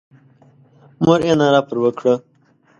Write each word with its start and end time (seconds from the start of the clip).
مور 1.03 1.19
یې 1.27 1.33
ناره 1.39 1.61
پر 1.67 1.77
وکړه. 1.83 2.13